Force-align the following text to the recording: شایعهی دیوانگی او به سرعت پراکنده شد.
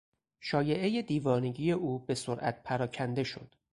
شایعهی 0.39 1.03
دیوانگی 1.03 1.71
او 1.71 1.99
به 2.05 2.15
سرعت 2.15 2.63
پراکنده 2.63 3.23
شد. 3.23 3.55